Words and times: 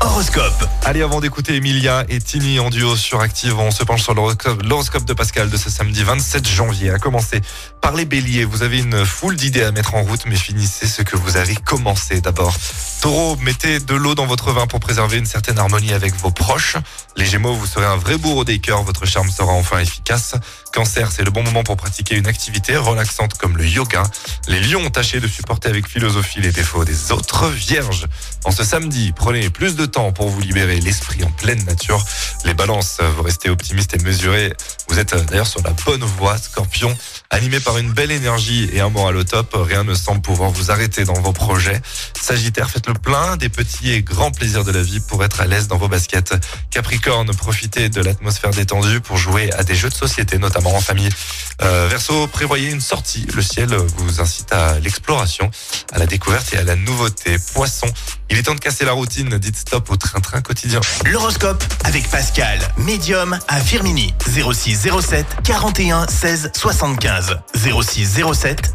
Horoscope. 0.00 0.68
Allez, 0.84 1.02
avant 1.02 1.20
d'écouter 1.20 1.56
Emilia 1.56 2.04
et 2.08 2.20
Tini 2.20 2.60
en 2.60 2.70
duo 2.70 2.96
sur 2.96 3.20
Active, 3.20 3.58
on 3.58 3.70
se 3.70 3.82
penche 3.84 4.02
sur 4.02 4.14
l'horoscope 4.14 4.62
l'horoscope 4.62 5.04
de 5.04 5.12
Pascal 5.12 5.50
de 5.50 5.56
ce 5.56 5.70
samedi 5.70 6.02
27 6.02 6.46
janvier. 6.46 6.90
À 6.90 6.98
commencer 6.98 7.40
par 7.80 7.94
les 7.94 8.04
béliers, 8.04 8.44
vous 8.44 8.62
avez 8.62 8.78
une 8.78 9.04
foule 9.04 9.36
d'idées 9.36 9.62
à 9.62 9.72
mettre 9.72 9.94
en 9.94 10.02
route, 10.02 10.26
mais 10.26 10.36
finissez 10.36 10.86
ce 10.86 11.02
que 11.02 11.16
vous 11.16 11.36
avez 11.36 11.54
commencé 11.54 12.20
d'abord. 12.20 12.54
Taureau, 13.04 13.36
mettez 13.42 13.80
de 13.80 13.94
l'eau 13.94 14.14
dans 14.14 14.24
votre 14.24 14.50
vin 14.52 14.66
pour 14.66 14.80
préserver 14.80 15.18
une 15.18 15.26
certaine 15.26 15.58
harmonie 15.58 15.92
avec 15.92 16.14
vos 16.16 16.30
proches. 16.30 16.78
Les 17.18 17.26
gémeaux, 17.26 17.52
vous 17.52 17.66
serez 17.66 17.84
un 17.84 17.96
vrai 17.96 18.16
bourreau 18.16 18.44
des 18.44 18.60
cœurs, 18.60 18.82
votre 18.82 19.04
charme 19.04 19.30
sera 19.30 19.52
enfin 19.52 19.78
efficace. 19.78 20.36
Cancer, 20.72 21.12
c'est 21.12 21.22
le 21.22 21.30
bon 21.30 21.42
moment 21.42 21.62
pour 21.64 21.76
pratiquer 21.76 22.16
une 22.16 22.26
activité 22.26 22.78
relaxante 22.78 23.34
comme 23.34 23.58
le 23.58 23.66
yoga. 23.66 24.04
Les 24.48 24.58
lions, 24.58 24.88
tâchez 24.88 25.20
de 25.20 25.28
supporter 25.28 25.68
avec 25.68 25.86
philosophie 25.86 26.40
les 26.40 26.50
défauts 26.50 26.86
des 26.86 27.12
autres. 27.12 27.48
Vierges, 27.48 28.06
en 28.44 28.50
ce 28.50 28.64
samedi, 28.64 29.12
prenez 29.14 29.50
plus 29.50 29.76
de 29.76 29.84
temps 29.84 30.10
pour 30.10 30.30
vous 30.30 30.40
libérer 30.40 30.80
l'esprit 30.80 31.22
en 31.24 31.30
pleine 31.30 31.62
nature. 31.66 32.02
Les 32.46 32.54
balances, 32.54 33.00
vous 33.16 33.22
restez 33.22 33.50
optimistes 33.50 33.94
et 33.94 34.02
mesurés. 34.02 34.54
Vous 34.88 34.98
êtes 34.98 35.14
d'ailleurs 35.26 35.46
sur 35.46 35.62
la 35.62 35.70
bonne 35.84 36.04
voie, 36.04 36.38
scorpion. 36.38 36.96
Animé 37.30 37.60
par 37.60 37.76
une 37.76 37.92
belle 37.92 38.10
énergie 38.10 38.68
et 38.72 38.80
un 38.80 38.88
moral 38.88 39.16
au 39.16 39.24
top, 39.24 39.54
rien 39.54 39.84
ne 39.84 39.94
semble 39.94 40.22
pouvoir 40.22 40.50
vous 40.50 40.70
arrêter 40.70 41.04
dans 41.04 41.20
vos 41.20 41.32
projets. 41.32 41.80
Sagittaire, 42.20 42.70
faites 42.70 42.86
le 42.86 42.93
plein 42.98 43.36
des 43.36 43.48
petits 43.48 43.92
et 43.92 44.02
grands 44.02 44.30
plaisirs 44.30 44.64
de 44.64 44.72
la 44.72 44.82
vie 44.82 45.00
pour 45.00 45.24
être 45.24 45.40
à 45.40 45.46
l'aise 45.46 45.68
dans 45.68 45.76
vos 45.76 45.88
baskets. 45.88 46.34
Capricorne, 46.70 47.34
profitez 47.34 47.88
de 47.88 48.00
l'atmosphère 48.00 48.50
détendue 48.50 49.00
pour 49.00 49.16
jouer 49.16 49.52
à 49.52 49.62
des 49.62 49.74
jeux 49.74 49.88
de 49.88 49.94
société, 49.94 50.38
notamment 50.38 50.74
en 50.74 50.80
famille. 50.80 51.08
Euh, 51.62 51.86
Verseau, 51.88 52.26
prévoyez 52.26 52.70
une 52.70 52.80
sortie. 52.80 53.26
Le 53.34 53.42
ciel 53.42 53.74
vous 53.74 54.20
incite 54.20 54.52
à 54.52 54.78
l'exploration, 54.80 55.50
à 55.92 55.98
la 55.98 56.06
découverte 56.06 56.52
et 56.54 56.58
à 56.58 56.64
la 56.64 56.76
nouveauté. 56.76 57.36
Poisson, 57.52 57.86
il 58.30 58.38
est 58.38 58.44
temps 58.44 58.54
de 58.54 58.60
casser 58.60 58.84
la 58.84 58.92
routine. 58.92 59.38
Dites 59.38 59.56
stop 59.56 59.90
au 59.90 59.96
train-train 59.96 60.40
quotidien. 60.40 60.80
L'horoscope 61.04 61.62
avec 61.84 62.08
Pascal, 62.10 62.58
médium 62.78 63.38
à 63.48 63.60
Firmini. 63.60 64.14
06 64.26 64.88
07 65.00 65.26
41 65.44 66.06
16 66.08 66.50
75. 66.54 67.38
06 67.54 68.22
07 68.34 68.74